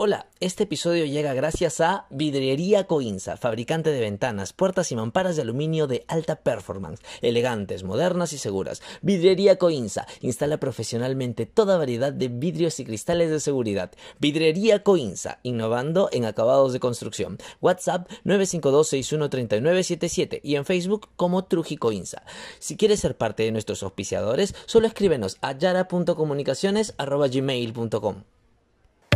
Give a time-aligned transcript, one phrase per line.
[0.00, 5.42] Hola, este episodio llega gracias a Vidriería Coinza, fabricante de ventanas, puertas y mamparas de
[5.42, 8.80] aluminio de alta performance, elegantes, modernas y seguras.
[9.02, 13.90] Vidriería Coinza instala profesionalmente toda variedad de vidrios y cristales de seguridad.
[14.20, 17.38] Vidriería Coinza, innovando en acabados de construcción.
[17.60, 22.22] WhatsApp 952-613977 y en Facebook como Truji Coinza.
[22.60, 28.37] Si quieres ser parte de nuestros auspiciadores, solo escríbenos a yara.comunicaciones.gmail.com.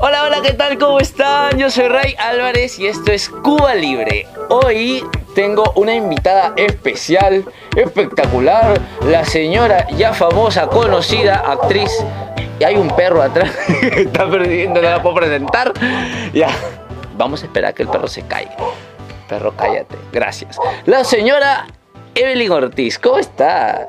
[0.05, 0.79] Hola, hola, ¿qué tal?
[0.79, 1.57] ¿Cómo están?
[1.57, 4.27] Yo soy Ray Álvarez y esto es Cuba Libre.
[4.48, 7.45] Hoy tengo una invitada especial,
[7.77, 12.05] espectacular, la señora ya famosa, conocida, actriz.
[12.59, 15.73] Y hay un perro atrás que está perdiendo, no la puedo presentar.
[16.34, 16.48] Ya,
[17.16, 18.57] vamos a esperar a que el perro se caiga.
[19.29, 19.95] Perro, cállate.
[20.10, 20.59] Gracias.
[20.84, 21.69] La señora
[22.16, 23.88] Evelyn Ortiz, ¿cómo está?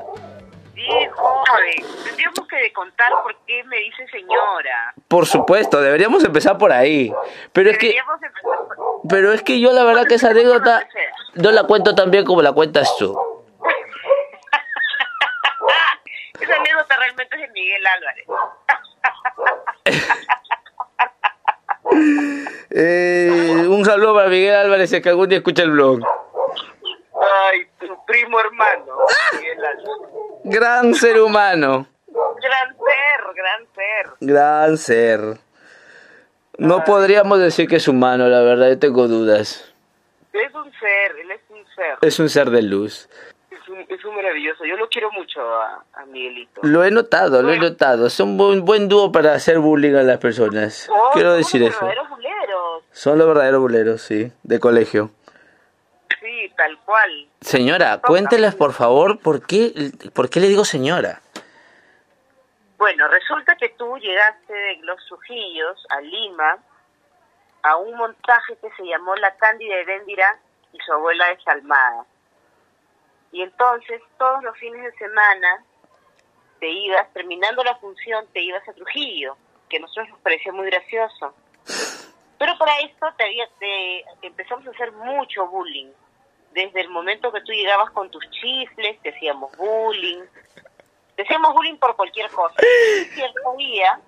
[0.86, 1.84] Joven.
[2.04, 4.94] Tendríamos que contar por qué me dice señora.
[5.08, 7.12] Por supuesto, deberíamos empezar por ahí.
[7.52, 7.96] Pero es que,
[8.42, 8.68] por...
[9.08, 10.86] pero es que yo la verdad que esa anécdota
[11.34, 13.14] no la cuento tan bien como la cuentas tú.
[16.40, 18.26] Esa anécdota realmente es de Miguel Álvarez.
[22.76, 26.00] Eh, un saludo para Miguel Álvarez, que algún día escucha el blog.
[27.14, 28.96] Ay, tu primo hermano.
[29.34, 29.88] Miguel Álvarez.
[30.44, 31.86] Gran ser humano.
[32.06, 34.10] Gran ser, gran ser.
[34.20, 35.38] Gran ser.
[36.58, 39.72] No podríamos decir que es humano, la verdad, yo tengo dudas.
[40.32, 41.98] Es un ser, él es un ser.
[42.02, 43.08] Es un ser de luz.
[43.50, 44.64] Es un, es un maravilloso.
[44.64, 46.60] Yo lo quiero mucho a, a Miguelito.
[46.62, 48.10] Lo he notado, lo he notado.
[48.10, 50.88] Son un buen, buen dúo para hacer bullying a las personas.
[50.92, 51.78] Oh, Quiero somos decir los eso.
[51.86, 52.82] verdaderos buleros.
[52.92, 55.10] Son los verdaderos buleros, sí, de colegio.
[56.20, 57.28] Sí, tal cual.
[57.44, 61.20] Señora, cuénteles por favor por qué, por qué le digo señora.
[62.78, 66.58] Bueno, resulta que tú llegaste de Los Trujillos a Lima
[67.62, 70.38] a un montaje que se llamó La Cándida Heréndira
[70.72, 72.06] y su abuela desalmada.
[73.30, 75.64] Y entonces todos los fines de semana
[76.60, 79.36] te ibas, terminando la función, te ibas a Trujillo,
[79.68, 81.34] que a nosotros nos parecía muy gracioso.
[82.38, 85.90] Pero para esto te, había- te empezamos a hacer mucho bullying.
[86.54, 90.22] Desde el momento que tú llegabas con tus chifles, te hacíamos bullying.
[91.16, 92.54] Te hacíamos bullying por cualquier cosa.
[92.62, 94.00] Y cierto día,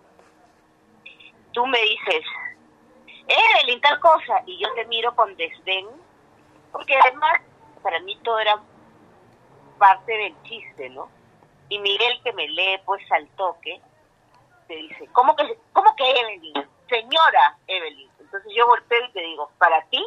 [1.52, 2.24] tú me dices,
[3.26, 5.86] Evelyn, tal cosa, y yo te miro con desdén,
[6.70, 7.40] porque además
[7.82, 8.60] para mí todo era
[9.78, 11.08] parte del chiste, ¿no?
[11.68, 13.80] Y Miguel que me lee pues al toque,
[14.68, 16.54] te dice, ¿cómo que, cómo que Evelyn?
[16.88, 18.08] Señora Evelyn.
[18.20, 20.04] Entonces yo volteo y te digo, para ti,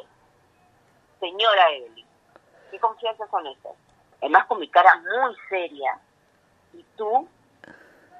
[1.19, 2.08] señora Evelyn.
[2.71, 3.73] ¿Qué confianza son estas?
[4.21, 5.97] Además con mi cara muy seria,
[6.73, 7.27] y tú,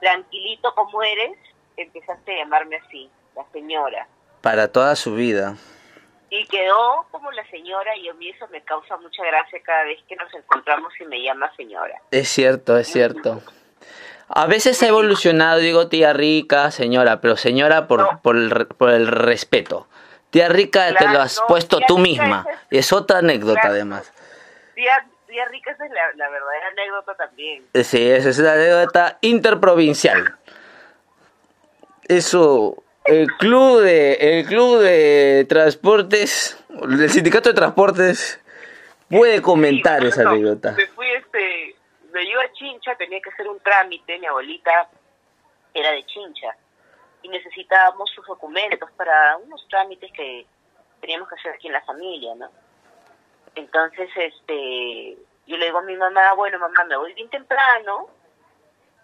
[0.01, 1.37] tranquilito como eres,
[1.77, 4.07] empezaste a llamarme así, la señora.
[4.41, 5.55] Para toda su vida.
[6.29, 9.99] Y quedó como la señora y a mí eso me causa mucha gracia cada vez
[10.07, 11.99] que nos encontramos y me llama señora.
[12.11, 13.41] Es cierto, es cierto.
[14.29, 18.21] A veces ha evolucionado, digo tía rica, señora, pero señora por, No.
[18.21, 19.87] por, el, por el respeto.
[20.29, 22.45] Tía rica te Claro, lo has no, puesto tú misma.
[22.69, 23.73] es- Es otra anécdota Claro.
[23.73, 24.13] además.
[24.79, 27.65] Tía, tía Rica, esa es la, la verdadera anécdota también.
[27.83, 30.37] Sí, esa es una anécdota interprovincial.
[32.07, 38.39] Eso, el club de, el club de transportes, el sindicato de transportes
[39.09, 40.71] puede comentar Sí, esa no, anécdota.
[40.71, 41.75] Me fui, este,
[42.13, 44.89] me iba a Chincha, tenía que hacer un trámite, mi abuelita
[45.73, 46.55] era de Chincha
[47.21, 50.45] y necesitábamos sus documentos para unos trámites que
[51.01, 52.49] teníamos que hacer aquí en la familia, ¿no?
[53.55, 58.07] Entonces, este, yo le digo a mi mamá, bueno, mamá, me voy bien temprano,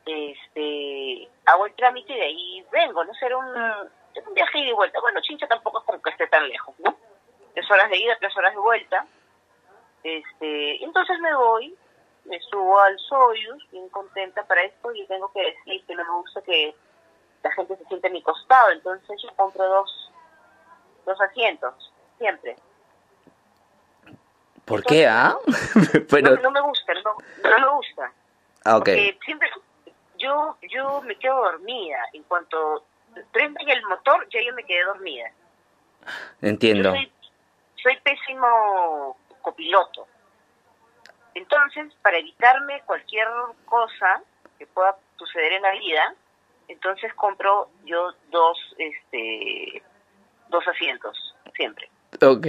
[0.06, 5.00] este, hago el trámite y de ahí vengo, no será un, un viaje y vuelta.
[5.02, 6.96] Bueno, Chincha tampoco es como que esté tan lejos, ¿no?
[7.54, 9.06] Tres horas de ida, tres horas de vuelta.
[10.04, 11.76] Este, entonces me voy,
[12.26, 16.12] me subo al Soyuz, bien contenta para esto, y tengo que decir que no me
[16.20, 16.76] gusta que
[17.42, 20.12] la gente se siente a mi costado, entonces yo compro dos,
[21.06, 22.56] dos asientos, siempre.
[24.66, 25.38] ¿Por qué, ah?
[25.46, 28.12] No, Pero, no me gusta, no, no me gusta.
[28.64, 28.85] ah, ok.
[28.85, 29.50] Porque siempre,
[30.17, 32.85] yo, yo me quedo dormida, en cuanto
[33.32, 35.32] prenden el motor, ya yo me quedé dormida.
[36.41, 36.94] Entiendo.
[37.82, 40.08] Soy pésimo copiloto.
[41.34, 43.28] Entonces, para evitarme cualquier
[43.66, 44.22] cosa
[44.58, 46.16] que pueda suceder en la vida,
[46.67, 49.84] entonces compro yo dos, este,
[50.50, 51.90] dos asientos, siempre.
[52.22, 52.47] Ok.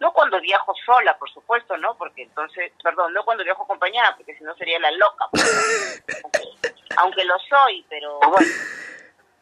[0.00, 1.96] No cuando viajo sola, por supuesto, ¿no?
[1.96, 5.28] Porque entonces, perdón, no cuando viajo acompañada, porque si no sería la loca.
[6.96, 8.52] aunque, lo soy, pero bueno.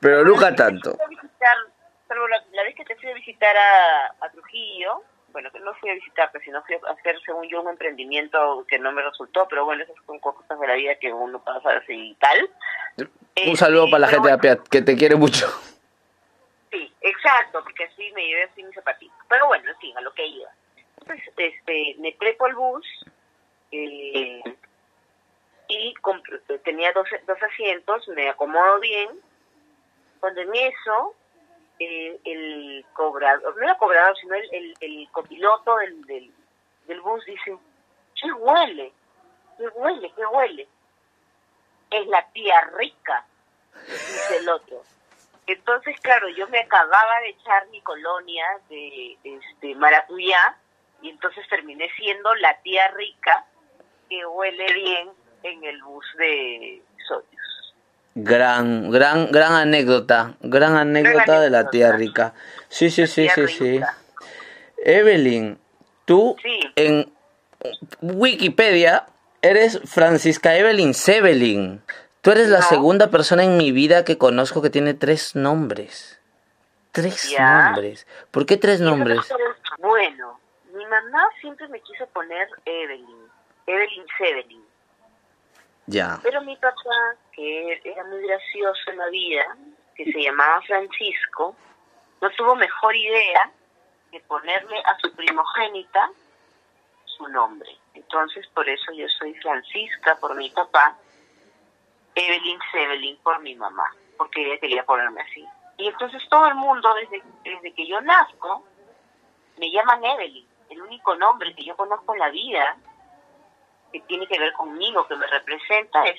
[0.01, 0.97] Pero nunca tanto.
[0.97, 1.57] Salvo visitar,
[2.09, 5.03] salvo visitar a, a Trujillo,
[5.37, 8.79] bueno, que no fui a visitarte, sino fui a hacer, según yo, un emprendimiento que
[8.79, 11.93] no me resultó, pero bueno, esas son cosas de la vida que uno pasa así
[11.93, 12.51] y tal.
[13.47, 15.47] Un saludo para la gente de Apiat, que te quiere mucho.
[16.77, 19.17] Sí, exacto, porque así me llevé así mis zapatitos.
[19.29, 20.51] Pero bueno, en fin, a lo que iba.
[21.01, 22.87] Entonces, este, me trepo al bus
[23.73, 24.43] eh,
[25.69, 25.95] y
[26.65, 29.09] tenía dos, dos asientos, me acomodo bien.
[30.21, 31.15] Cuando en eso,
[31.79, 36.35] eh, el cobrador, no era cobrador, sino el, el, copiloto del, del,
[36.89, 37.57] del bus dice,
[38.21, 38.93] ¿qué huele?
[39.57, 40.13] ¿Qué huele?
[40.15, 40.69] ¿Qué huele?
[41.91, 43.25] Es la tía rica,
[43.87, 44.83] dice el otro.
[45.47, 50.57] Entonces, claro, yo me acababa de echar mi colonia de este maracuyá
[51.03, 53.45] y entonces terminé siendo la tía rica
[54.09, 55.11] que huele bien
[55.45, 57.75] en el bus de Soyuz.
[58.15, 62.35] Gran, gran, gran anécdota, gran anécdota de la tía rica.
[62.69, 63.81] Sí, sí, sí, sí, sí.
[64.79, 65.59] Evelyn,
[66.05, 66.37] tú
[66.77, 67.13] en
[68.01, 69.07] Wikipedia
[69.43, 71.83] eres Francisca Evelyn Sebelin.
[72.27, 76.21] Tú eres la segunda persona en mi vida que conozco que tiene tres nombres.
[76.91, 78.05] Tres nombres.
[78.33, 79.21] ¿Por qué tres nombres?
[79.79, 80.41] Bueno,
[80.73, 83.31] mi mamá siempre me quiso poner Evelyn,
[83.69, 84.65] Evelyn Sevelin.
[85.87, 86.19] Ya.
[86.25, 89.57] Pero mi papá, que era muy gracioso en la vida,
[89.95, 91.55] que se llamaba Francisco,
[92.21, 93.53] no tuvo mejor idea
[94.11, 96.11] que ponerle a su primogénita
[97.05, 97.71] su nombre.
[97.95, 100.99] Entonces, por eso yo soy Francisca por mi papá
[102.17, 103.85] Evelyn Sevelin por mi mamá,
[104.17, 105.45] porque ella quería ponerme así.
[105.77, 108.65] Y entonces todo el mundo, desde, desde que yo nazco,
[109.59, 110.47] me llaman Evelyn.
[110.71, 112.77] El único nombre que yo conozco en la vida
[113.93, 116.19] que tiene que ver conmigo, que me representa, es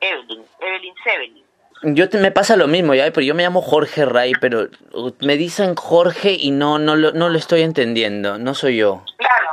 [0.00, 1.44] Evelyn, Evelyn Sevelin.
[1.82, 4.68] Yo te, me pasa lo mismo, ya, pero yo me llamo Jorge Ray, pero
[5.20, 9.02] me dicen Jorge y no, no, lo, no lo estoy entendiendo, no soy yo.
[9.16, 9.48] Claro,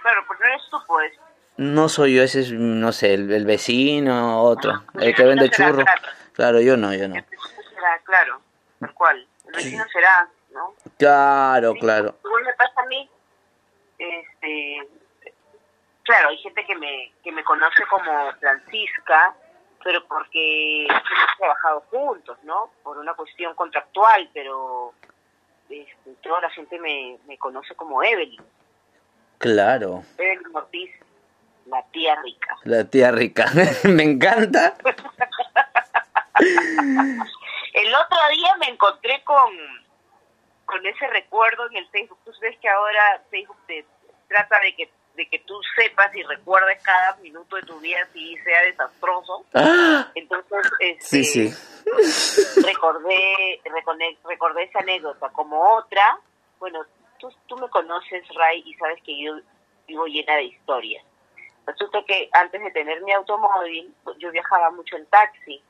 [0.00, 1.12] claro, pues no eres tú, pues.
[1.58, 5.84] No soy yo, ese es, no sé, el, vecino, otro, el que vende churros.
[6.32, 6.60] Claro.
[6.60, 7.16] yo no, yo no.
[7.16, 8.40] El será, claro,
[8.78, 9.26] tal cual.
[9.48, 10.74] El vecino será, ¿no?
[10.96, 12.14] Claro, claro.
[12.24, 13.10] Igual me pasa a mí,
[13.98, 14.88] este,
[16.04, 19.34] claro, hay gente que me, que me conoce como Francisca,
[19.82, 22.70] pero porque hemos trabajado juntos, ¿no?
[22.84, 24.94] Por una cuestión contractual, pero
[25.68, 28.44] este, toda la gente me, me conoce como Evelyn.
[29.38, 30.04] Claro.
[30.18, 30.90] Evelyn Ortiz.
[31.70, 32.56] La tía rica.
[32.64, 33.46] La tía rica.
[33.84, 34.74] me encanta.
[37.72, 39.50] El otro día me encontré con,
[40.64, 42.18] con ese recuerdo en el Facebook.
[42.24, 43.84] Tú sabes que ahora Facebook te
[44.28, 48.36] trata de que de que tú sepas y recuerdes cada minuto de tu vida si
[48.36, 49.44] sea desastroso.
[49.52, 50.12] ¡Ah!
[50.14, 52.62] Entonces, este, sí, sí.
[52.64, 53.60] recordé,
[54.24, 56.20] recordé esa anécdota como otra.
[56.60, 56.86] Bueno,
[57.18, 59.40] tú, tú me conoces, Ray, y sabes que yo
[59.88, 61.04] vivo llena de historias.
[61.68, 65.62] Resulta que antes de tener mi automóvil, yo viajaba mucho en taxi.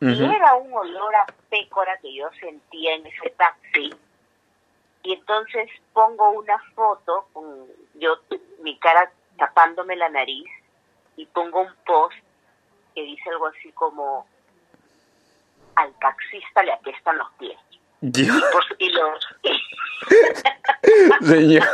[0.00, 3.94] Y era un olor a pécora que yo sentía en ese taxi.
[5.04, 8.18] Y entonces pongo una foto con yo
[8.62, 10.50] mi cara tapándome la nariz
[11.16, 12.16] y pongo un post
[12.96, 14.26] que dice algo así como
[15.76, 17.58] al taxista le apestan los pies.
[18.78, 19.28] Y, los...
[21.28, 21.64] Señor.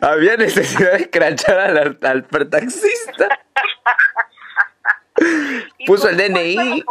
[0.00, 3.40] Había necesidad de escrachar al, al taxista.
[5.86, 6.84] Puso el DNI.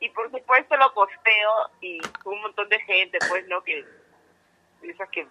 [0.00, 3.62] y por supuesto lo posteo y un montón de gente, pues, ¿no?
[3.62, 3.84] Que
[4.82, 5.26] esas que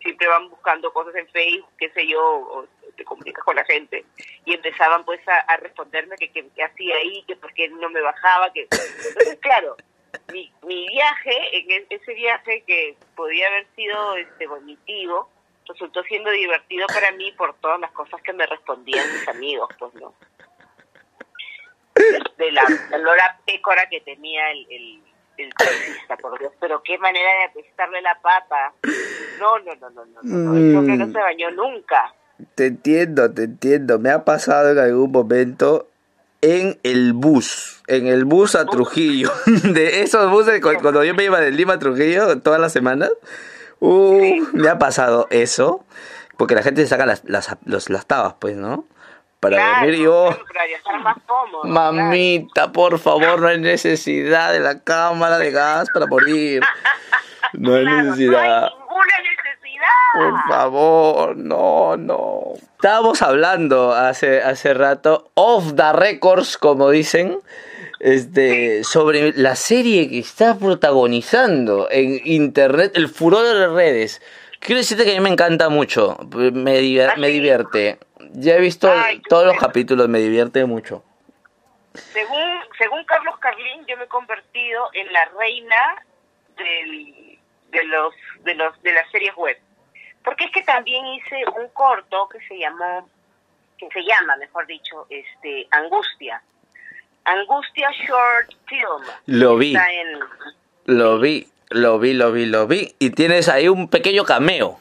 [0.00, 2.66] siempre van buscando cosas en Facebook, qué sé yo, o
[2.96, 4.04] te comunicas con la gente.
[4.44, 8.52] Y empezaban pues a, responderme que, que, hacía ahí, que por qué no me bajaba,
[8.52, 8.62] que...
[8.62, 9.76] Entonces, claro,
[10.32, 15.28] mi, mi viaje, en e, ese viaje que podía haber sido este vomitivo,
[15.66, 19.94] resultó siendo divertido para mí por todas las cosas que me respondían mis amigos, pues
[19.94, 20.14] no.
[22.36, 25.02] De la, olor a pécora que tenía el, el,
[25.38, 28.72] el taxista, por Dios, pero qué manera de apestarle la pata.
[29.38, 30.86] No, no, no, no, no, no, no.
[30.86, 32.14] que no se bañó nunca.
[32.54, 33.98] Te entiendo, te entiendo.
[33.98, 35.88] Me ha pasado en algún momento
[36.40, 39.32] en el bus, en el bus a Trujillo.
[39.46, 43.10] De esos buses, cuando yo me iba de Lima a Trujillo todas las semanas,
[43.80, 45.84] uh, me ha pasado eso.
[46.36, 47.56] Porque la gente se saca las, las,
[47.90, 48.84] las tabas, pues, ¿no?
[49.40, 50.30] Para dormir yo.
[51.64, 56.62] Mamita, por favor, no hay necesidad de la cámara de gas para morir.
[57.54, 58.68] No hay necesidad.
[60.14, 62.52] Por favor, no, no.
[62.76, 67.38] Estábamos hablando hace, hace rato, off the records, como dicen,
[68.00, 74.22] este, sobre la serie que está protagonizando en internet, el furor de las redes.
[74.60, 77.98] Quiero decirte que a mí me encanta mucho, me, div- ¿Ah, me divierte.
[78.32, 81.02] Ya he visto Ay, todos los capítulos, me divierte mucho.
[82.12, 82.40] Según,
[82.76, 85.76] según Carlos Carlín, yo me he convertido en la reina
[86.56, 87.38] del,
[87.70, 89.56] de los de los de las series web.
[90.24, 93.08] Porque es que también hice un corto que se llamó,
[93.78, 96.42] que se llama, mejor dicho, este Angustia.
[97.24, 99.02] Angustia Short Film.
[99.26, 100.18] Lo vi, Está en,
[100.86, 102.94] lo vi, lo vi, lo vi, lo vi.
[102.98, 104.78] Y tienes ahí un pequeño cameo.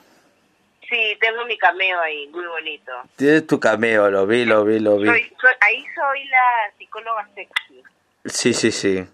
[0.89, 2.91] sí, tengo mi cameo ahí, muy bonito.
[3.17, 5.07] Tienes tu cameo, lo vi, lo vi, lo vi.
[5.07, 7.83] Soy, soy- ahí soy la psicóloga sexy.
[8.25, 9.05] Sí, sí, sí.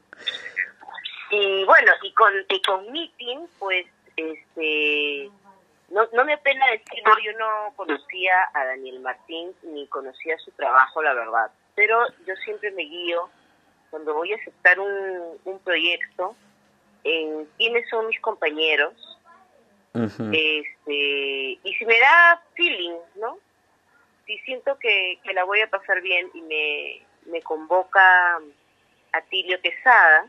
[1.32, 5.30] Y bueno, y con, y con Meeting, pues, este,
[5.94, 11.02] no, no me apena decirlo, yo no conocía a Daniel Martín ni conocía su trabajo,
[11.04, 11.52] la verdad.
[11.76, 13.30] Pero yo siempre me guío,
[13.92, 16.36] cuando voy a aceptar un, un proyecto,
[17.04, 18.94] en quiénes son mis compañeros,
[19.94, 23.38] este, y si me da feeling, ¿no?
[24.26, 28.40] Si siento que, que la voy a pasar bien y me, me convoca
[29.12, 30.26] Atilio Quesada,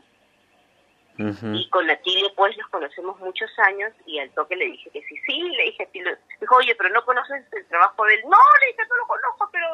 [1.17, 1.53] Ujú.
[1.53, 5.15] y con Atilio pues nos conocemos muchos años y al toque le dije que sí,
[5.25, 8.21] sí, le dije a Atilio, dijo, oye, pero no conoces el trabajo de él.
[8.25, 9.67] No, le dije, no lo conozco, pero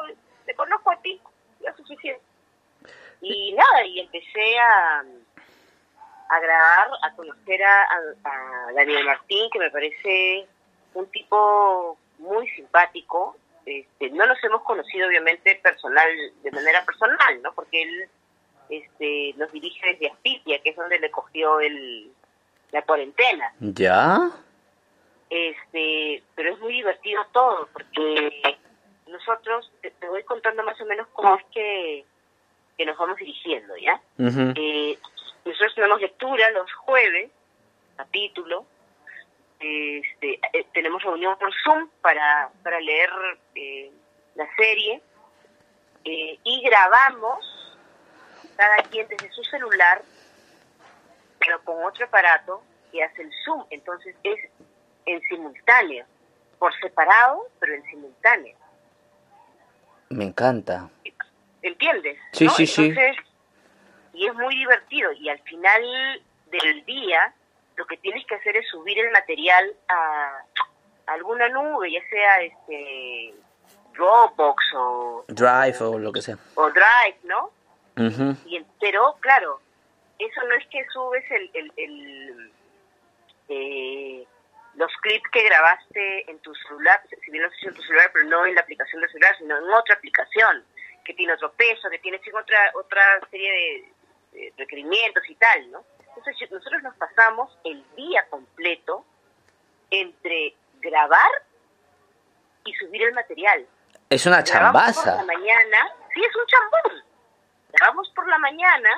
[0.46, 1.20] te conozco a ti,
[1.60, 2.22] ya es suficiente.
[3.20, 5.04] Y nada, y empecé a,
[6.30, 10.46] a grabar, a conocer a, a- a Daniel Martín, que me parece
[10.94, 13.36] un tipo muy simpático.
[13.66, 16.08] Este, no nos hemos conocido obviamente personal,
[16.42, 17.52] de manera personal, ¿no?
[17.52, 18.08] Porque él
[18.72, 22.10] este, nos dirige desde Aspitia, que es donde le cogió el,
[22.70, 23.52] la cuarentena.
[23.60, 24.30] ¿Ya?
[25.28, 28.58] Este, pero es muy divertido todo, porque
[29.06, 32.04] nosotros, te, te voy contando más o menos cómo es que,
[32.76, 34.00] que nos vamos dirigiendo, ¿ya?
[34.18, 34.98] Eh,
[35.44, 37.30] nosotros tenemos lectura los jueves,
[37.96, 38.64] capítulo.
[39.60, 43.10] Este, eh, tenemos reunión por Zoom para, para leer
[43.54, 43.90] eh,
[44.34, 45.00] la serie.
[46.04, 47.38] eh, y grabamos
[48.56, 50.02] cada quien desde su celular,
[51.38, 53.64] pero con otro aparato que hace el Zoom.
[53.70, 54.38] Entonces es
[55.06, 56.04] en simultáneo,
[56.58, 58.56] por separado, pero en simultáneo.
[60.10, 60.88] Me encanta.
[61.62, 62.18] ¿Entiendes?
[62.32, 62.50] Sí, ¿no?
[62.52, 62.86] sí, sí.
[62.86, 63.16] Entonces,
[64.14, 65.12] y es muy divertido.
[65.12, 67.32] Y al final del día,
[67.76, 70.42] lo que tienes que hacer es subir el material a,
[71.06, 73.34] a alguna nube, ya sea este
[73.94, 76.36] Dropbox o, Drive o lo que sea.
[76.54, 77.50] o Drive, ¿no?
[77.96, 78.36] Ujú.
[78.46, 79.60] Y el- pero, claro,
[80.18, 82.52] eso no es que subes el, el, el,
[83.48, 84.26] eh,
[84.74, 88.46] los clips que grabaste en tu celular, si bien los en tu celular, pero no
[88.46, 90.64] en la aplicación del celular, sino en otra aplicación
[91.04, 93.52] que tiene otro peso, que tiene otra otra serie
[94.32, 95.84] de, de requerimientos y tal, ¿no?
[96.08, 99.04] Entonces yo- nosotros nos pasamos el día completo
[99.90, 101.30] entre grabar
[102.64, 103.66] y subir el material.
[104.08, 105.24] Es una por la chambaza.
[105.24, 107.04] mañana, sí, es un chambón.
[107.72, 108.90] Grabamos por la mañana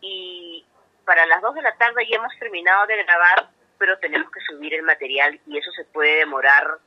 [0.00, 0.64] y
[1.04, 4.74] para las 2 de la tarde ya hemos terminado de grabar, pero tenemos que subir
[4.74, 6.78] el material y eso se puede demorar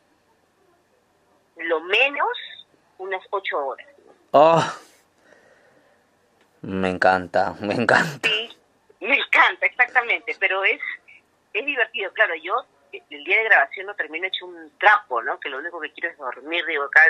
[1.58, 2.30] lo menos
[2.98, 3.88] unas 8 horas.
[4.32, 4.64] Oh.
[6.62, 8.28] Me encanta, me encanta.
[8.28, 8.50] Sí,
[9.00, 10.82] me encanta, exactamente, pero es,
[11.54, 12.12] es divertido.
[12.14, 15.40] Claro, yo eh, el día de grabación no termino hecho un trapo, ¿no?
[15.40, 17.02] Que lo único que quiero es dormir, digo, acá,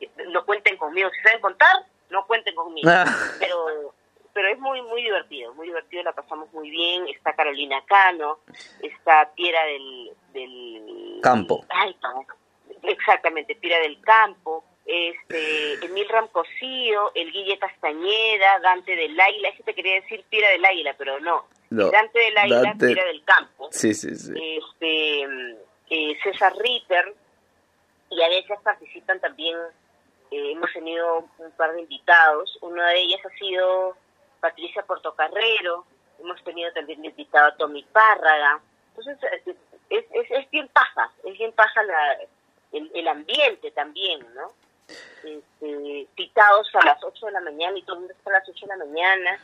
[0.00, 1.10] eh, no cuenten conmigo.
[1.10, 1.76] Si saben contar,
[2.10, 2.88] no cuenten conmigo.
[2.90, 3.04] Ah.
[3.38, 3.94] Pero
[4.32, 7.08] pero es muy muy divertido, muy divertido, la pasamos muy bien.
[7.08, 8.38] Está Carolina Cano,
[8.82, 10.10] está Piera del...
[10.34, 11.64] del Campo.
[11.70, 11.96] Ay,
[12.82, 19.62] exactamente, Piera del Campo, este Emil Ramcosío, el Guille Castañeda, Dante del Águila, es que
[19.62, 21.46] te quería decir Piera del Águila, pero no.
[21.70, 24.32] No, Dante del Águila, Dante- Piera del Campo Sí, sí, sí.
[24.36, 25.22] este
[25.90, 27.14] eh, César Ritter
[28.10, 29.56] y a veces participan también
[30.30, 32.58] eh, hemos tenido un par de invitados.
[32.60, 33.96] Una de ellas ha sido
[34.40, 35.84] Patricia Portocarrero
[36.20, 38.60] hemos tenido también de invitado a Tommy Párraga.
[38.96, 39.18] Entonces
[39.90, 42.18] es, es, es bien paja es bien paja la,
[42.72, 44.52] el, el ambiente también no
[45.22, 48.48] este, citados a las 8 de la mañana y todo el mundo está a las
[48.48, 49.40] 8 de la mañana.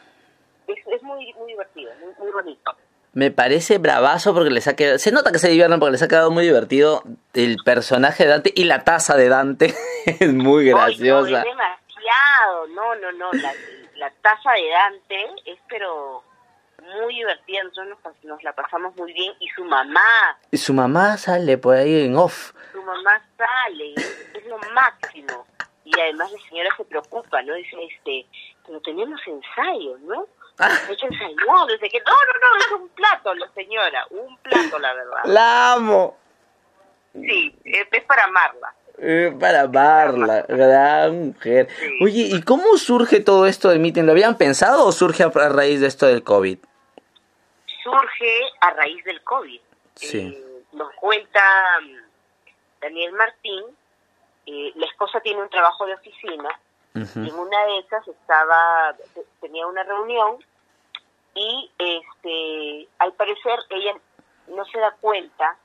[0.66, 2.74] Es, es muy muy divertido muy, muy bonito
[3.14, 4.98] Me parece bravazo porque les ha quedado.
[4.98, 7.02] Se nota que se divierten porque les ha quedado muy divertido
[7.34, 9.74] el personaje de Dante y la taza de Dante.
[10.06, 11.38] es muy Ay, no, graciosa.
[11.38, 12.66] es demasiado.
[12.74, 13.32] No, no, no.
[13.34, 13.52] La,
[13.96, 16.22] la taza de Dante es, pero
[17.02, 17.62] muy divertida.
[17.64, 19.34] Nosotros nos, la pasamos muy bien.
[19.40, 22.52] Y su mamá, Y su mamá sale por ahí en off.
[22.72, 23.92] su mamá sale.
[23.94, 25.46] Es, es lo máximo.
[25.84, 27.52] Y además la señora se preocupa, ¿no?
[27.54, 28.26] Dice, este,
[28.66, 30.26] pero tenemos ensayos, ¿no?
[30.90, 34.94] Hecho ensayado, desde que, no, no, no, es un plato, la señora, un plato, la
[34.94, 35.20] verdad.
[35.24, 36.16] La amo.
[37.14, 38.74] Sí, es para amarla.
[38.98, 41.68] Eh, para amarla, gran mujer.
[42.02, 44.04] Oye, ¿y cómo surge todo esto de meeting?
[44.04, 46.58] ¿Lo habían pensado o surge a raíz de esto del COVID?
[47.82, 49.60] Surge a raíz del COVID.
[49.94, 50.18] Sí.
[50.18, 51.40] Eh, nos cuenta
[51.82, 53.64] mm, Daniel Martín,
[54.46, 56.48] eh, la esposa tiene un trabajo de oficina
[56.94, 58.94] en una de esas estaba,
[59.40, 60.38] tenía una reunión
[61.34, 63.94] y este, al parecer ella
[64.48, 65.56] no se da cuenta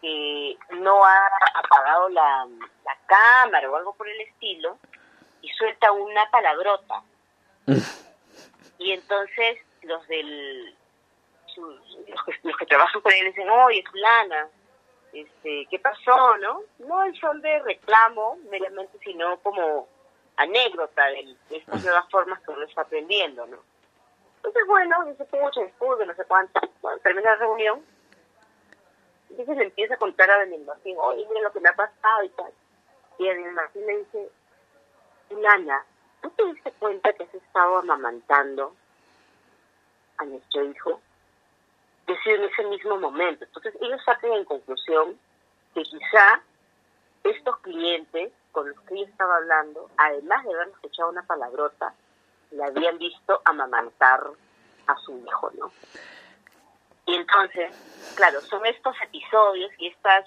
[0.00, 2.46] que no ha apagado la,
[2.84, 4.78] la cámara o algo por el estilo
[5.42, 7.02] y suelta una palabrota.
[8.78, 10.74] y entonces los del
[11.56, 14.48] los, que, los que trabajan con él dicen, oye, fulana,
[15.12, 16.62] este, ¿qué pasó, no?
[16.78, 19.86] No el son de reclamo meramente, sino como
[20.36, 23.58] anécdota de, estas nuevas formas que uno está aprendiendo, ¿no?
[24.36, 26.60] Entonces, bueno, dice, mucho discurso, no sé cuánto.
[26.80, 27.84] Bueno, termina la reunión.
[29.30, 32.24] Entonces le empieza a contar a Daniel Martín, oye, mira lo que me ha pasado
[32.24, 32.52] y tal.
[33.18, 34.30] Y Daniel Martín le dice,
[35.30, 35.84] Lana,
[36.20, 38.74] ¿tú te diste cuenta que has estado amamantando
[40.18, 41.00] a nuestro hijo?
[42.06, 43.44] Decir en ese mismo momento.
[43.44, 45.18] Entonces ellos sacan en conclusión
[45.74, 46.42] que quizá
[47.24, 51.94] estos clientes con los que ella estaba hablando, además de haber escuchado una palabrota,
[52.50, 54.22] le habían visto amamantar
[54.86, 55.72] a su hijo, ¿no?
[57.06, 57.74] Y entonces,
[58.14, 60.26] claro, son estos episodios y estas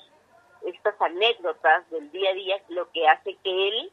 [0.66, 3.92] estas anécdotas del día a día lo que hace que él,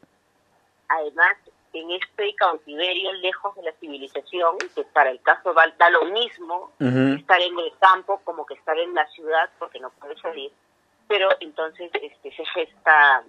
[0.89, 1.37] además,
[1.71, 6.71] en este cautiverio lejos de la civilización, que para el caso va da lo mismo
[6.79, 10.51] estar en el campo como que estar en la ciudad porque no puede salir,
[11.07, 13.23] pero entonces este se gesta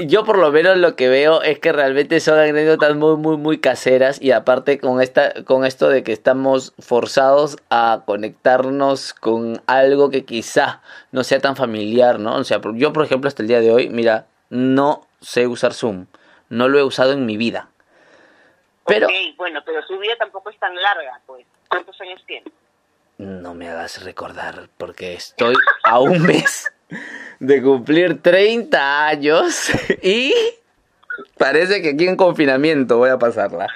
[0.00, 3.60] yo por lo menos lo que veo es que realmente son anécdotas muy muy muy
[3.60, 10.10] caseras y aparte con esta con esto de que estamos forzados a conectarnos con algo
[10.10, 12.36] que quizá no sea tan familiar, ¿no?
[12.36, 16.06] O sea, yo por ejemplo hasta el día de hoy, mira, no sé usar Zoom,
[16.48, 17.68] no lo he usado en mi vida.
[18.86, 21.46] Pero bueno, pero su vida tampoco es tan larga, pues.
[21.68, 22.50] ¿Cuántos años tiene?
[23.16, 26.70] No me hagas recordar porque estoy a un mes
[27.40, 29.70] de cumplir 30 años
[30.02, 30.34] y
[31.38, 33.68] parece que aquí en confinamiento voy a pasarla.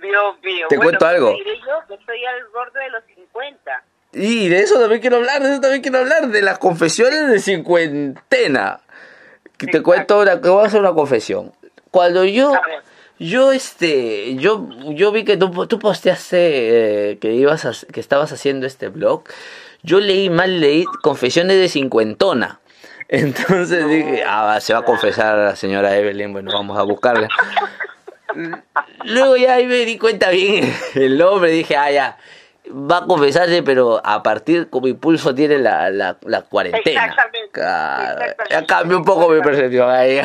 [0.00, 0.66] Dios mío.
[0.68, 1.32] ¿Te cuento algo?
[1.32, 3.84] Yo estoy al borde de los 50.
[4.12, 7.40] Y de eso también quiero hablar, de eso también quiero hablar, de las confesiones de
[7.40, 8.80] cincuentena.
[9.56, 11.52] Que te cuento ahora, que voy a hacer una confesión.
[11.90, 12.52] Cuando yo,
[13.18, 18.32] yo este, yo, yo vi que tú, tú posteaste eh, que ibas a, que estabas
[18.32, 19.24] haciendo este blog.
[19.84, 22.58] Yo leí mal, leí confesiones de cincuentona.
[23.08, 27.28] Entonces dije, ah, se va a confesar a la señora Evelyn, bueno, vamos a buscarla.
[29.04, 32.18] Luego ya ahí me di cuenta bien el nombre, dije, ah, ya,
[32.68, 37.04] va a confesarse, pero a partir como impulso tiene la, la, la cuarentena.
[37.04, 37.60] Exactamente,
[38.50, 40.22] Ya cambió un poco mi percepción ahí.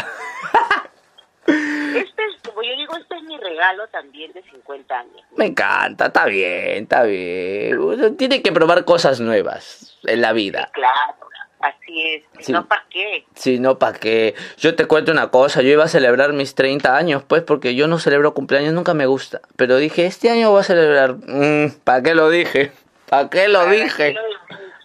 [1.46, 3.09] Este es, como yo digo, es
[3.50, 5.22] regalo también de 50 años.
[5.36, 8.18] Me encanta, está bien, está bien.
[8.18, 10.70] tiene que probar cosas nuevas en la vida.
[10.74, 11.20] claro.
[11.60, 13.26] Así es, si no, ¿para qué?
[13.36, 14.34] Si no, ¿para qué?
[14.58, 17.88] Yo te cuento una cosa, yo iba a celebrar mis 30 años, pues, porque yo
[17.88, 19.42] no celebro cumpleaños, nunca me gusta.
[19.58, 21.16] Pero dije, este año voy a celebrar.
[21.16, 22.72] Mm, ¿Para qué lo dije?
[23.10, 24.16] ¿Para qué lo dije?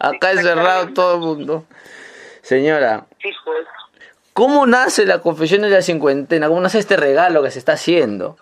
[0.01, 1.65] Acá es cerrado todo el mundo.
[2.43, 3.37] Señora, pues.
[4.33, 6.49] ¿cómo nace la confesión de la cincuentena?
[6.49, 8.37] ¿Cómo nace este regalo que se está haciendo?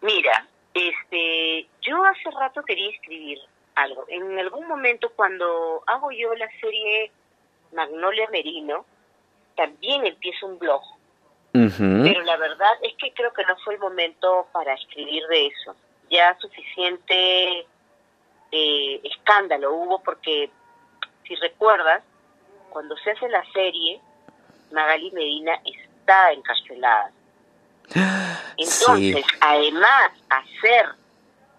[0.00, 3.38] Mira, este, yo hace rato quería escribir
[3.74, 4.04] algo.
[4.08, 7.10] En algún momento cuando hago yo la serie
[7.72, 8.84] Magnolia Merino,
[9.56, 10.82] también empiezo un blog.
[11.52, 15.74] Pero la verdad es que creo que no fue el momento para escribir de eso.
[16.08, 17.66] Ya suficiente
[18.52, 20.50] eh, escándalo hubo porque,
[21.26, 22.02] si recuerdas,
[22.70, 24.00] cuando se hace la serie,
[24.70, 27.10] Magali Medina está encarcelada.
[28.56, 30.86] Entonces, además, hacer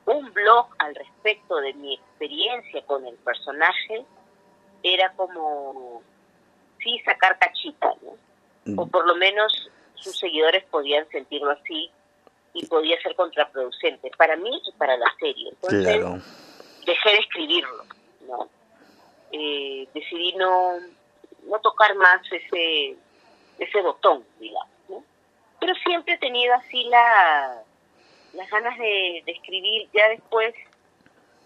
[0.05, 4.05] un blog al respecto de mi experiencia con el personaje
[4.83, 6.01] era como,
[6.81, 8.81] sí, sacar cachita, ¿no?
[8.81, 8.89] O mm.
[8.89, 11.91] por lo menos sus seguidores podían sentirlo así
[12.53, 15.49] y podía ser contraproducente para mí y para la serie.
[15.49, 16.23] Entonces,
[16.85, 17.85] dejé de escribirlo,
[18.27, 18.49] ¿no?
[19.31, 20.79] Eh, decidí no,
[21.43, 22.95] no tocar más ese,
[23.59, 24.78] ese botón, digamos.
[25.59, 27.63] Pero siempre he tenido así la
[28.33, 29.89] las ganas de, escribir.
[29.93, 30.53] Ya después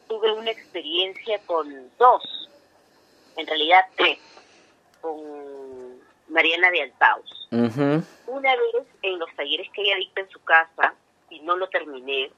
[0.08, 2.49] tuve una experiencia con dos,
[3.38, 4.19] en realidad tres,
[5.02, 5.99] con
[6.30, 7.47] Mariana de Altaus.
[7.52, 10.93] Una vez en los talleres que ella dicta en su casa,
[11.30, 12.32] y no lo terminé.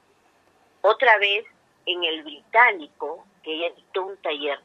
[0.82, 1.44] Otra vez
[1.86, 4.58] en el británico, que ella dictó un taller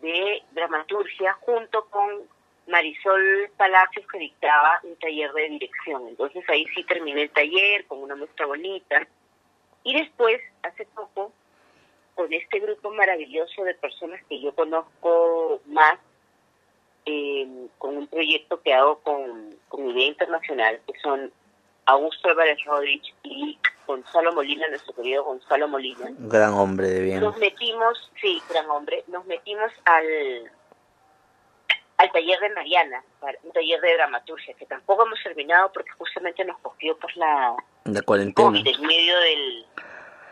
[0.00, 2.22] de dramaturgia junto con
[2.66, 6.08] Marisol Palacios que dictaba un taller de dirección.
[6.08, 9.06] Entonces ahí sí terminé el taller con una muestra bonita.
[9.82, 11.32] Y después, hace poco,
[12.14, 15.98] con este grupo maravilloso de personas que yo conozco más,
[17.06, 17.46] eh,
[17.76, 21.30] con un proyecto que hago con, con Idea Internacional, que son
[21.86, 26.06] Augusto Álvarez Rodríguez y Gonzalo Molina, nuestro querido Gonzalo Molina.
[26.18, 27.20] Gran hombre de bien.
[27.20, 30.50] Nos metimos, sí, gran hombre, nos metimos al,
[31.96, 33.04] al taller de Mariana,
[33.42, 37.54] un taller de dramaturgia, que tampoco hemos terminado porque justamente nos cogió por la,
[37.84, 38.48] la cuarentena.
[38.48, 39.66] COVID en medio del,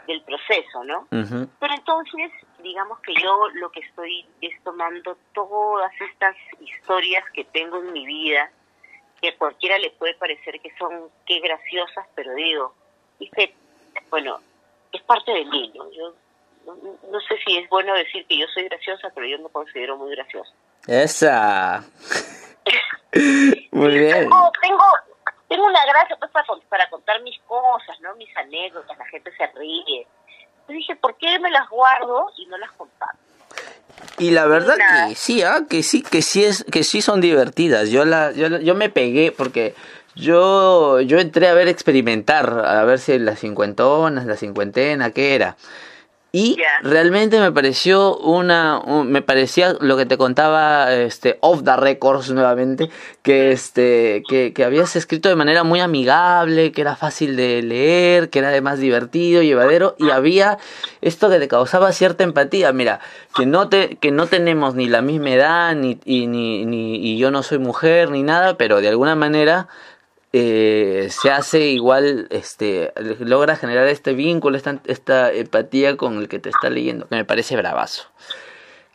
[0.07, 1.07] del proceso, ¿no?
[1.11, 7.79] Pero entonces, digamos que yo lo que estoy es tomando todas estas historias que tengo
[7.79, 8.51] en mi vida,
[9.21, 12.75] que a cualquiera le puede parecer que son qué graciosas, pero digo,
[13.21, 13.55] dice,
[14.11, 14.41] bueno,
[14.93, 15.91] es parte de mí, ¿no?
[15.93, 16.15] Yo
[16.67, 20.15] no, sé si es bueno decir que yo soy graciosa, pero yo me considero muy
[20.15, 20.53] graciosa.
[20.87, 21.85] Esa.
[23.73, 24.21] muy bien.
[24.21, 24.85] Tengo, tengo,
[25.49, 28.15] tengo una gracia pues, para, para, contar mis cosas, ¿no?
[28.17, 30.07] Mis anécdotas, la gente se ríe.
[30.69, 33.19] Yo dije, ¿por qué me las guardo y no las comparto?
[34.19, 35.63] Y la verdad que sí, ¿ah?
[35.69, 37.91] que sí, que sí es, que sí son divertidas.
[37.91, 39.75] Yo la, yo, yo me pegué porque
[40.15, 45.57] yo, yo entré a ver experimentar, a ver si las cincuentonas, la cincuentena, qué era.
[46.35, 52.31] Y realmente me pareció una, me parecía lo que te contaba, este, off the records
[52.31, 52.89] nuevamente,
[53.21, 58.31] que este, que, que, habías escrito de manera muy amigable, que era fácil de leer,
[58.31, 60.57] que era además divertido, llevadero, y había
[61.03, 62.73] esto que te causaba cierta empatía.
[62.73, 63.01] Mira,
[63.37, 67.19] que no te, que no tenemos ni la misma edad, ni, y, ni, ni, y
[67.19, 69.69] yo no soy mujer, ni nada, pero de alguna manera
[70.33, 76.39] eh, se hace igual, este, logra generar este vínculo, esta, esta empatía con el que
[76.39, 78.05] te está leyendo, que me parece bravazo.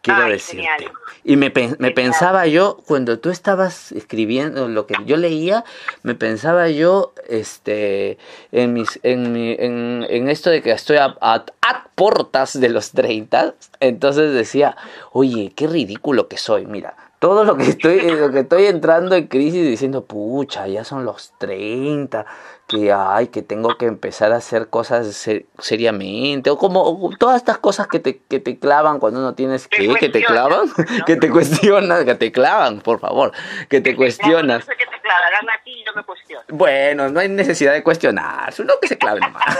[0.02, 0.90] Quiero decirte.
[1.24, 5.66] Y me, me pensaba yo, cuando tú estabas escribiendo lo que yo leía,
[6.02, 8.18] me pensaba yo este,
[8.52, 12.92] en, mis, en, en, en esto de que estoy a, a, a, portas de los
[12.92, 14.78] 30, entonces decía,
[15.12, 19.28] oye, qué ridículo que soy, mira todo lo que estoy, lo que estoy entrando en
[19.28, 22.26] crisis diciendo, pucha, ya son los 30,
[22.68, 25.28] que ay, que tengo que empezar a hacer cosas
[25.58, 29.96] seriamente, o como todas estas cosas que te, que te clavan cuando no tienes que,
[29.96, 30.70] que te clavan,
[31.08, 33.32] que te cuestionan, que te clavan, por favor,
[33.68, 34.66] que te cuestionas.
[34.66, 36.44] que te clavarán a ti, no me cuestiono.
[36.50, 39.58] Bueno, no hay necesidad de cuestionar, solo que se claven más.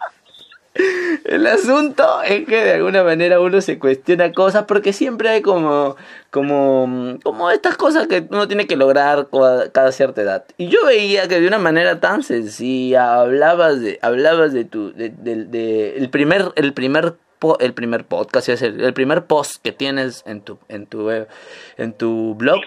[0.75, 5.97] El asunto es que de alguna manera uno se cuestiona cosas porque siempre hay como,
[6.31, 9.29] como, como estas cosas que uno tiene que lograr
[9.73, 10.45] cada cierta edad.
[10.57, 16.09] Y yo veía que de una manera tan sencilla hablabas de, hablabas de tu, el
[16.11, 17.17] primer, el primer
[17.59, 21.93] el primer podcast, es el, el, primer post que tienes en tu, en tu, en
[21.93, 22.61] tu blog,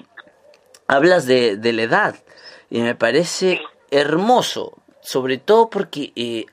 [0.88, 2.16] hablas de, de la edad.
[2.70, 6.46] Y me parece hermoso, sobre todo porque eh,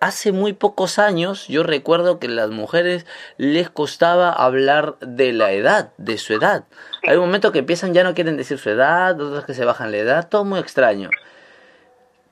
[0.00, 3.06] hace muy pocos años yo recuerdo que a las mujeres
[3.36, 6.64] les costaba hablar de la edad, de su edad.
[7.06, 9.98] Hay momentos que empiezan ya no quieren decir su edad, otros que se bajan la
[9.98, 11.10] edad, todo muy extraño.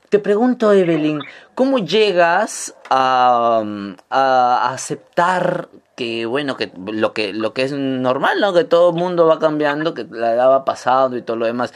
[0.09, 1.19] Te pregunto, Evelyn,
[1.55, 3.63] ¿cómo llegas a,
[4.09, 8.97] a aceptar que bueno que lo que lo que es normal no que todo el
[8.97, 11.73] mundo va cambiando que la edad va pasando y todo lo demás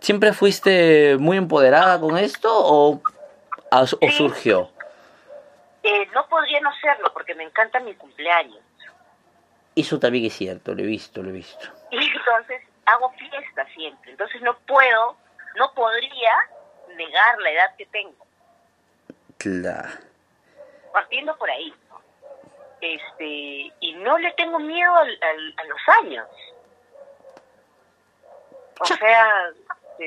[0.00, 3.00] siempre fuiste muy empoderada con esto o,
[3.70, 4.70] o surgió
[5.82, 8.60] eh, no podría no serlo porque me encanta mi cumpleaños.
[9.76, 11.68] Eso también es cierto, lo he visto, lo he visto.
[11.90, 15.16] Y entonces hago fiesta siempre, entonces no puedo,
[15.56, 16.32] no podría
[16.96, 18.26] negar la edad que tengo.
[19.38, 19.88] Claro.
[20.92, 21.72] Partiendo por ahí.
[22.80, 26.26] Este, y no le tengo miedo a los años.
[28.80, 29.52] O sea,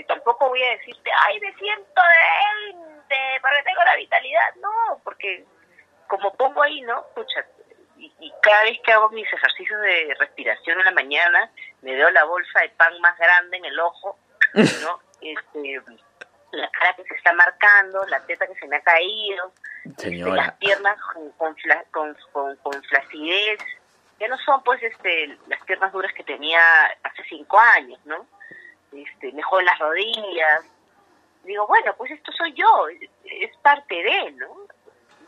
[0.07, 4.55] tampoco voy a decirte, ay, me siento de 20, porque tengo la vitalidad.
[4.61, 5.45] No, porque
[6.11, 7.05] como pongo ahí, ¿no?
[7.15, 7.45] Pucha,
[7.97, 11.49] y, cada vez que hago mis ejercicios de respiración en la mañana,
[11.81, 14.19] me veo la bolsa de pan más grande en el ojo,
[14.53, 14.99] ¿no?
[15.21, 15.79] Este,
[16.51, 19.53] la cara que se está marcando, la teta que se me ha caído,
[19.85, 20.97] este, las piernas
[21.37, 21.55] con,
[21.91, 22.15] con,
[22.63, 23.59] con, flacidez,
[24.17, 26.59] que no son pues este las piernas duras que tenía
[27.03, 28.25] hace cinco años, ¿no?
[28.91, 30.65] Este, mejor las rodillas.
[31.43, 32.87] Digo, bueno, pues esto soy yo,
[33.23, 34.47] es parte de, ¿no?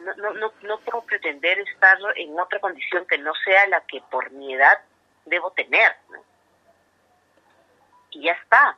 [0.04, 4.32] No, no, no, puedo pretender estar en otra condición que no sea la que por
[4.32, 4.80] mi edad
[5.26, 5.96] debo tener.
[6.10, 6.20] ¿no?
[8.12, 8.78] Y ya está.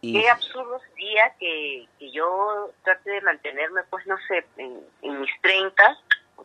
[0.00, 5.30] Qué absurdo sería que, que yo trate de mantenerme, pues no sé, en, en mis
[5.42, 5.98] 30,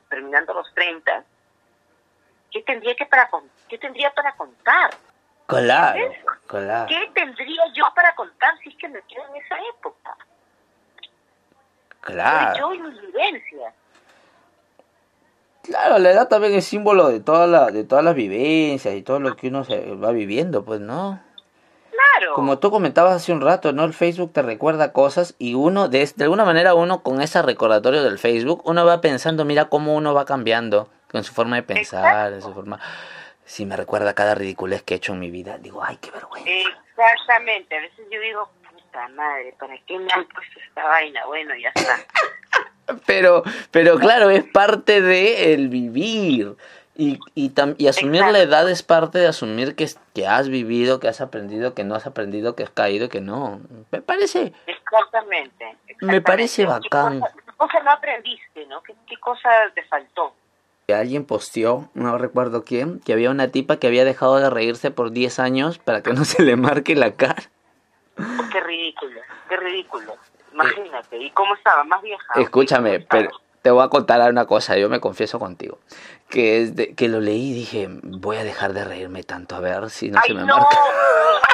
[0.10, 1.24] terminando los 30.
[2.52, 3.30] ¿Qué tendría, que para,
[3.70, 4.92] qué tendría para contar?
[5.48, 6.12] Claro,
[6.48, 6.88] claro.
[6.88, 10.18] ¿Qué tendría yo para contar si es que me quedo en esa época?
[12.06, 12.58] Claro.
[12.60, 13.74] Yo y mi vivencia.
[15.64, 19.20] Claro, la edad también es símbolo de toda la, de todas las vivencias y todo
[19.20, 21.20] lo que uno se va viviendo, pues, ¿no?
[21.90, 22.36] Claro.
[22.36, 23.84] Como tú comentabas hace un rato, ¿no?
[23.84, 28.04] El Facebook te recuerda cosas y uno, de, de alguna manera, uno con ese recordatorio
[28.04, 32.34] del Facebook, uno va pensando, mira cómo uno va cambiando con su forma de pensar,
[32.34, 32.80] en su forma...
[33.46, 36.50] Si me recuerda cada ridiculez que he hecho en mi vida, digo, ay, qué vergüenza.
[36.50, 38.50] Exactamente, a veces yo digo,
[38.96, 41.26] puta madre, ¿para qué me han puesto esta vaina?
[41.26, 41.98] Bueno, ya está.
[43.06, 46.56] pero, pero claro, es parte de el vivir.
[46.98, 51.10] Y, y, y asumir la edad es parte de asumir que, que has vivido, que
[51.10, 53.60] has aprendido, que no has aprendido, que has caído, que no.
[53.92, 54.54] Me parece.
[54.66, 55.76] Exactamente.
[56.00, 57.20] Me parece bacán.
[57.20, 58.82] ¿Qué cosa, no aprendiste, no?
[58.82, 60.34] ¿Qué, ¿Qué cosa te faltó?
[60.88, 65.12] Alguien posteó, no recuerdo quién, que había una tipa que había dejado de reírse por
[65.12, 67.44] 10 años para que no se le marque la cara.
[68.52, 70.16] Qué ridículo, qué ridículo.
[70.54, 71.84] Imagínate, ¿y cómo estaba?
[71.84, 72.34] ¿Más vieja?
[72.36, 73.30] Escúchame, pero
[73.62, 75.80] te voy a contar una cosa, yo me confieso contigo.
[76.30, 79.60] Que es de, que lo leí y dije, voy a dejar de reírme tanto, a
[79.60, 80.78] ver si no Ay, se me no, marca.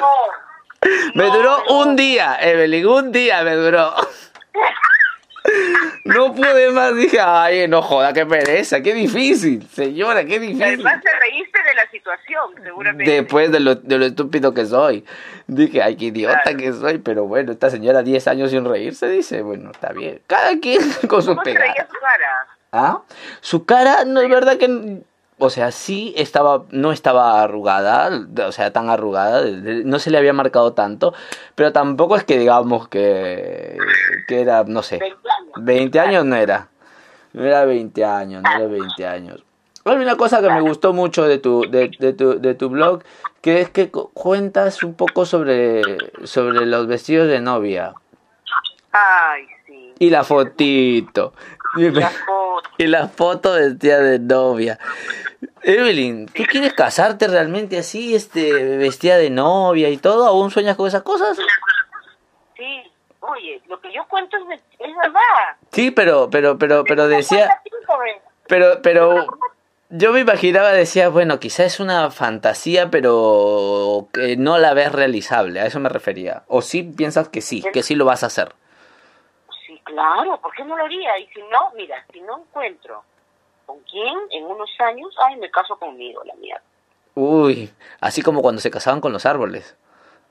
[0.01, 1.79] No, me no, duró no.
[1.79, 3.93] un día, Evelyn, un día me duró.
[6.03, 10.63] No pude más, dije, ay, no joda, qué pereza, qué difícil, señora, qué difícil.
[10.63, 13.11] Además te reíste de la situación, seguramente.
[13.11, 15.05] Después de lo, de lo estúpido que soy.
[15.47, 16.57] Dije, ay, qué idiota Claro.
[16.57, 20.21] que soy, pero bueno, esta señora 10 años sin reírse, dice, bueno, está bien.
[20.27, 22.47] Cada quien con su ¿Cómo su cara?
[22.71, 23.01] ¿Ah?
[23.41, 25.01] Su cara, no es verdad que...
[25.43, 28.11] O sea, sí estaba, no estaba arrugada,
[28.47, 31.15] o sea, tan arrugada, no se le había marcado tanto,
[31.55, 33.75] pero tampoco es que digamos que,
[34.27, 35.65] que era, no sé, 20 años.
[35.65, 36.67] 20 años no era.
[37.33, 39.43] No era 20 años, no era 20 años.
[39.83, 43.01] Hay una cosa que me gustó mucho de tu, de, de tu, de tu blog,
[43.41, 45.81] que es que cu- cuentas un poco sobre,
[46.23, 47.93] sobre los vestidos de novia.
[48.91, 49.93] Ay, sí.
[49.97, 51.33] Y la fotito.
[51.77, 52.69] Y, La foto.
[52.77, 54.77] y la foto vestida de novia.
[55.63, 60.25] Evelyn, ¿tú quieres casarte realmente así, este, vestida de novia y todo?
[60.25, 61.37] ¿Aún sueñas con esas cosas?
[62.57, 62.83] Sí.
[63.21, 64.55] Oye, lo que yo cuento es, de-
[64.85, 65.57] es verdad.
[65.71, 67.61] Sí, pero, pero, pero, pero decía...
[68.47, 69.27] Pero, pero
[69.89, 75.59] yo me imaginaba, decía, bueno, quizá es una fantasía, pero que no la ves realizable,
[75.61, 76.43] a eso me refería.
[76.47, 78.53] O sí piensas que sí, que sí lo vas a hacer.
[79.91, 81.17] Claro, ¿por qué no lo haría?
[81.19, 83.03] Y si no, mira, si no encuentro
[83.65, 86.63] con quién en unos años, ay, me caso conmigo, la mierda.
[87.13, 89.75] Uy, así como cuando se casaban con los árboles.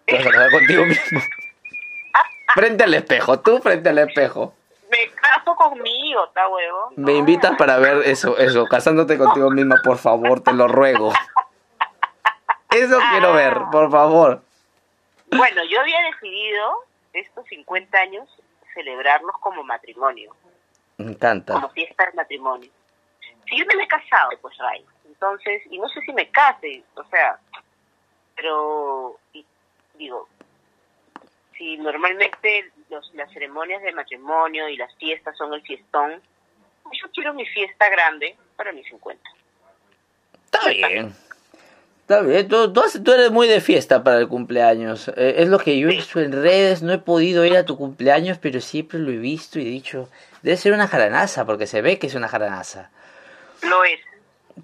[0.06, 1.20] Te vas a casar contigo mismo.
[2.54, 4.54] Frente al espejo, tú frente al espejo.
[4.90, 6.92] Me caso conmigo, está huevo.
[6.96, 11.12] Me invitas para ver eso, eso, casándote contigo misma, por favor, te lo ruego.
[12.70, 14.42] Eso quiero ver, por favor.
[15.30, 16.72] Bueno, yo había decidido
[17.12, 18.28] estos 50 años
[18.84, 20.34] celebrarlos como matrimonio,
[20.98, 21.54] Me encanta.
[21.54, 22.70] como fiesta de matrimonio.
[23.48, 26.82] Si yo no me he casado, pues Ray, entonces, y no sé si me case,
[26.94, 27.38] o sea,
[28.36, 29.44] pero y-
[29.94, 30.28] digo,
[31.56, 36.22] si normalmente los, las ceremonias de matrimonio y las fiestas son el fiestón,
[36.92, 39.22] yo quiero mi fiesta grande para mis 50.
[40.46, 41.14] Está bien.
[42.10, 45.06] Está bien, tú, tú, tú eres muy de fiesta para el cumpleaños.
[45.16, 47.76] Eh, es lo que yo he visto en redes, no he podido ir a tu
[47.76, 50.08] cumpleaños, pero siempre lo he visto y he dicho,
[50.42, 52.90] debe ser una jaranaza, porque se ve que es una jaranaza.
[53.62, 54.00] Lo es.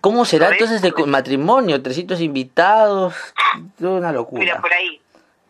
[0.01, 1.81] ¿Cómo será entonces el matrimonio?
[1.81, 3.15] 300 invitados,
[3.79, 4.41] toda una locura.
[4.41, 5.01] Mira, por ahí,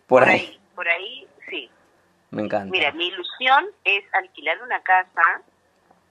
[0.06, 1.70] Por por ahí, ahí, por ahí, sí.
[2.30, 2.70] me encanta.
[2.70, 5.22] Mira, mi ilusión es alquilar una casa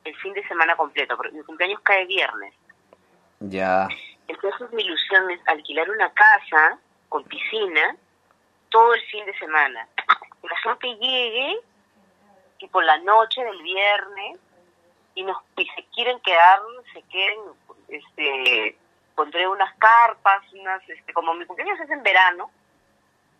[0.04, 2.56] el fin de semana completo, porque mi cumpleaños cae viernes.
[3.40, 3.88] Ya,
[4.28, 7.96] Entonces mi ilusión es alquilar una casa con piscina
[8.70, 9.88] todo el fin de semana.
[10.42, 11.60] Que la gente llegue
[12.60, 14.40] y por la noche del viernes
[15.14, 16.60] y nos y se quieren quedar,
[16.94, 17.40] se queden,
[17.88, 18.78] este,
[19.16, 22.52] pondré unas carpas, unas, este, como mi cumpleaños es en verano,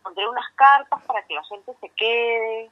[0.04, 2.70] pondré unas carpas para que la gente se quede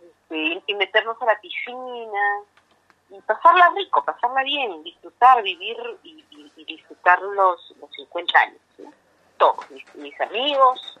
[0.00, 2.42] este, y, y meternos a la piscina
[3.10, 6.24] y pasarla rico, pasarla bien, disfrutar, vivir y,
[6.64, 8.58] disfrutar los, los 50 años.
[9.36, 10.98] Todos, mis, mis amigos,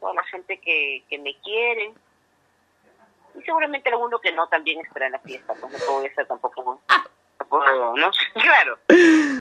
[0.00, 1.94] toda la gente que, que me quiere.
[3.34, 6.80] Y seguramente alguno que no también estará la fiesta, pues no puedo ser tampoco,
[7.38, 8.10] tampoco, ¿no?
[8.34, 8.78] Claro.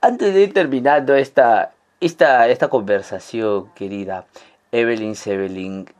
[0.01, 4.25] Antes de ir terminando esta, esta, esta conversación, querida
[4.71, 5.93] Evelyn Sevelin,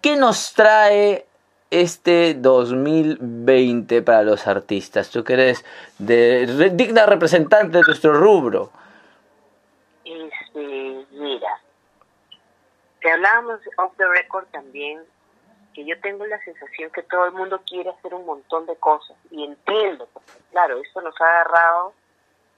[0.00, 1.26] ¿qué nos trae
[1.70, 5.10] este 2020 para los artistas?
[5.10, 5.64] Tú que eres
[5.98, 8.70] de, digna representante de nuestro rubro.
[10.04, 11.60] Este, mira,
[13.00, 15.00] te hablábamos off the record también
[15.76, 19.14] que yo tengo la sensación que todo el mundo quiere hacer un montón de cosas
[19.30, 21.92] y entiendo, porque claro, esto nos ha agarrado,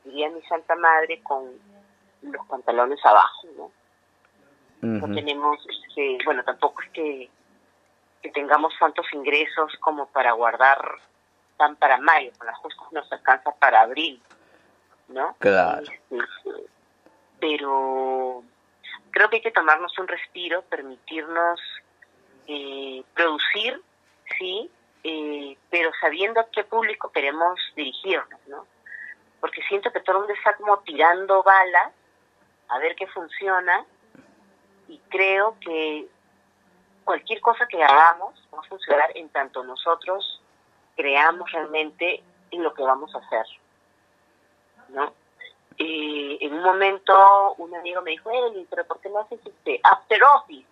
[0.04, 1.46] diría mi santa madre, con
[2.22, 3.70] los pantalones abajo, ¿no?
[4.80, 7.30] No tenemos, este, bueno, tampoco es que,
[8.22, 10.78] que tengamos tantos ingresos como para guardar
[11.56, 14.22] tan para mayo, con las justas nos alcanza para abril,
[15.08, 15.34] ¿no?
[15.38, 15.82] Claro.
[15.82, 16.66] Este,
[17.40, 18.44] pero
[19.10, 21.60] creo que hay que tomarnos un respiro, permitirnos
[22.46, 23.82] eh, producir,
[24.38, 24.70] sí,
[25.04, 28.66] eh, pero sabiendo a qué público queremos dirigirnos, ¿no?
[29.40, 31.92] Porque siento que todo el mundo está como tirando balas
[32.68, 33.84] a ver qué funciona
[34.88, 36.08] y creo que
[37.08, 40.42] cualquier cosa que hagamos va a funcionar en tanto nosotros
[40.94, 43.46] creamos realmente en lo que vamos a hacer,
[44.90, 45.14] ¿no?
[45.78, 49.80] Eh, en un momento un amigo me dijo, Eli, pero ¿por qué no haces este
[49.82, 50.66] After Office?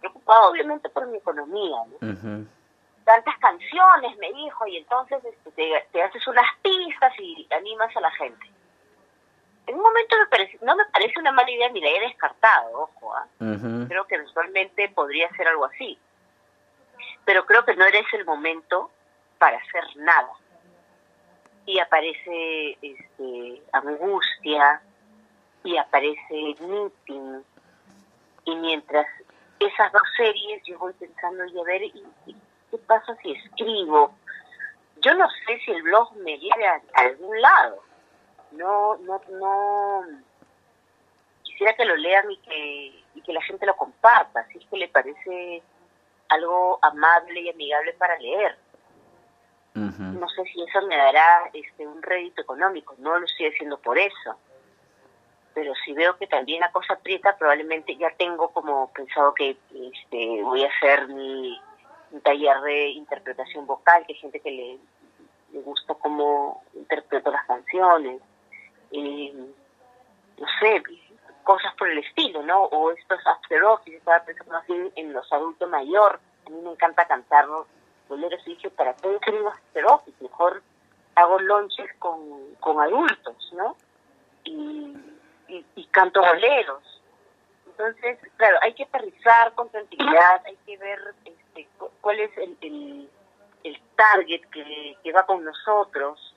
[0.00, 2.46] preocupado obviamente por mi economía, ¿no?
[3.04, 8.10] Tantas canciones, me dijo, y entonces este, te, haces unas pistas y animas a la
[8.10, 8.50] gente.
[9.66, 12.80] En un momento me parece, no me parece una mala idea ni la he descartado,
[12.80, 13.26] ojo, ¿ah?
[13.88, 15.98] creo que eventualmente podría ser algo así.
[17.24, 18.90] Pero creo que no eres el momento
[19.38, 20.32] para hacer nada.
[21.64, 24.82] Y aparece este, angustia,
[25.64, 27.42] y aparece meeting,
[28.44, 29.06] y mientras
[29.60, 32.04] esas dos series yo voy pensando y a ver y,
[32.70, 34.12] qué pasa si escribo
[34.96, 37.82] yo no sé si el blog me lleve a, algún lado
[38.52, 40.02] no no no.
[41.42, 44.76] Quisiera que lo lean y que y que la gente lo comparta si es que
[44.76, 45.62] le parece
[46.28, 48.56] algo amable y amigable para leer.
[49.74, 53.98] No sé si eso me dará este un rédito económico no lo estoy haciendo por
[53.98, 54.36] eso.
[55.54, 60.42] Pero si veo que también la cosa aprieta, probablemente ya tengo como pensado que este,
[60.42, 61.60] voy a hacer mi,
[62.22, 64.78] taller de interpretación vocal, que hay gente que le,
[65.52, 68.20] le gusta cómo interpreto las canciones,
[68.92, 70.82] no sé,
[71.44, 72.62] cosas por el estilo, ¿no?
[72.64, 77.46] O estos after estaba pensando así en los adultos mayores, a mí me encanta cantar
[78.08, 79.08] boleros y dije, ¿para qué
[79.46, 80.16] after office?
[80.20, 80.62] Mejor
[81.14, 83.76] hago lunches con, con adultos, ¿no?
[84.44, 84.96] Y
[85.90, 86.82] canto boleros.
[87.66, 91.68] Entonces, claro, hay que aterrizar con tranquilidad, hay que ver este,
[92.00, 93.08] cuál es el,
[93.64, 96.31] el, target que, que, va con nosotros,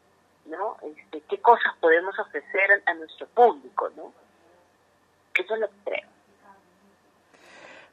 [0.46, 0.78] ¿no?
[0.82, 4.14] Este, qué cosas podemos ofrecer a, nuestro público, ¿no?
[5.34, 6.10] Eso es lo que creo.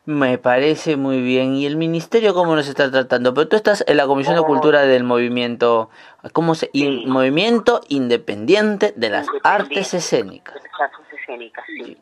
[0.04, 1.54] Me parece muy bien.
[1.54, 3.34] ¿Y el ministerio cómo nos está tratando?
[3.34, 5.90] Pero tú estás en la Comisión de Cultura del movimiento,
[6.32, 6.70] ¿cómo se?
[7.06, 10.62] Movimiento Independiente de las Artes Escénicas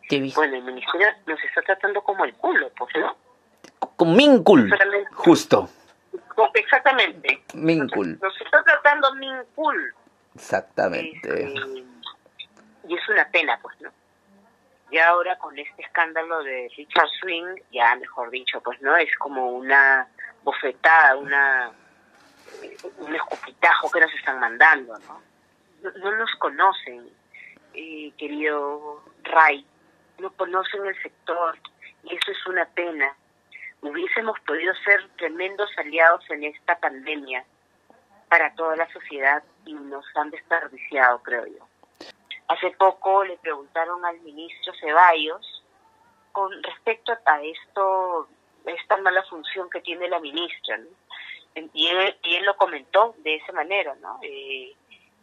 [0.08, 0.32] sí.
[0.34, 3.16] Bueno, el ministerio nos está tratando como el culo, pues, ¿no?
[3.96, 4.72] Como mincul,
[5.12, 5.68] justo.
[6.54, 7.42] Exactamente.
[7.54, 8.18] Mincul.
[8.20, 9.94] Nos, está tratando mincul.
[10.34, 11.44] Exactamente.
[11.44, 11.84] Este,
[12.88, 13.90] y es una pena, pues, ¿no?
[14.90, 18.96] Y ahora con este escándalo de Richard Swing, ya mejor dicho, pues, ¿no?
[18.96, 20.08] Es como una
[20.42, 21.72] bofetada, una
[22.98, 25.22] un escupitajo que nos están mandando, ¿no?
[25.82, 27.08] No, no nos conocen,
[27.74, 29.64] eh, querido Ray,
[30.18, 31.58] no conocen el sector
[32.04, 33.14] y eso es una pena.
[33.82, 37.44] Hubiésemos podido ser tremendos aliados en esta pandemia
[38.30, 41.66] para toda la sociedad y nos han desperdiciado, creo yo.
[42.48, 45.64] Hace poco le preguntaron al ministro Ceballos
[46.32, 48.28] con respecto a esto,
[48.64, 50.78] esta mala función que tiene la ministra,
[51.74, 54.20] y, él, y él lo comentó de esa manera, ¿no?
[54.22, 54.72] Eh,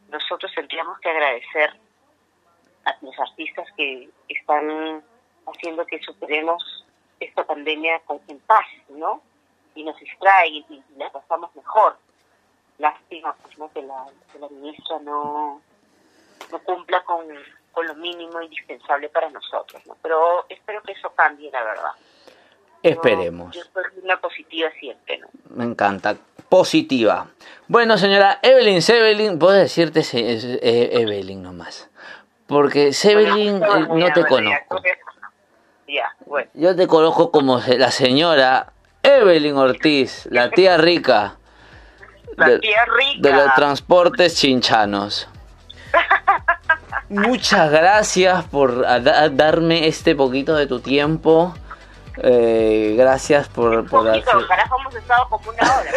[0.09, 1.71] nosotros tendríamos que agradecer
[2.83, 5.01] a los artistas que están
[5.45, 6.85] haciendo que superemos
[7.21, 9.21] esta pandemia con, en paz, ¿no?
[9.75, 11.97] Y nos distrae y, la pasamos mejor.
[12.77, 13.71] Lástima, pues, ¿no?
[13.71, 15.61] Que la, que la ministra no,
[16.51, 17.25] no cumpla con,
[17.71, 19.95] con lo mínimo indispensable para nosotros, ¿no?
[20.01, 21.91] Pero espero que eso cambie, la verdad.
[22.83, 23.55] Esperemos.
[23.55, 25.27] yo soy una positiva siempre, ¿no?
[25.49, 26.15] Me encanta.
[26.49, 27.27] Positiva.
[27.67, 31.89] Bueno, señora Evelyn Sebelin, puedo decirte eh, Evelyn nomás.
[32.47, 34.81] Porque Sebelin eh, no te conozco.
[36.53, 38.71] Yo te conozco como la señora
[39.03, 41.37] Evelyn Ortiz, la tía rica.
[42.37, 45.27] De los transportes chinchanos.
[47.09, 51.55] Muchas gracias por darme este poquito de tu tiempo.
[52.17, 54.47] Eh, gracias por, Un por poquito, hacer...
[54.47, 55.91] carajo, hemos estado como una hora.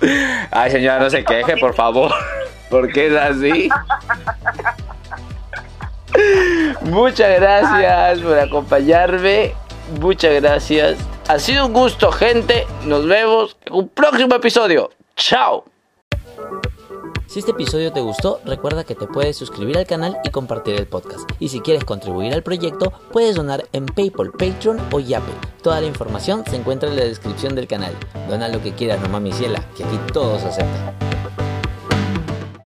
[0.50, 2.12] Ay, señora, no se queje, por favor.
[2.70, 3.68] Porque es así.
[6.82, 9.54] Muchas gracias por acompañarme.
[10.00, 10.98] Muchas gracias.
[11.28, 12.66] Ha sido un gusto, gente.
[12.84, 14.90] Nos vemos en un próximo episodio.
[15.16, 15.64] Chao.
[17.26, 20.86] Si este episodio te gustó, recuerda que te puedes suscribir al canal y compartir el
[20.86, 21.28] podcast.
[21.40, 25.32] Y si quieres contribuir al proyecto, puedes donar en PayPal, Patreon o Yape.
[25.62, 27.94] Toda la información se encuentra en la descripción del canal.
[28.28, 30.94] Dona lo que quieras, no mami ciela, que aquí todos aceptan.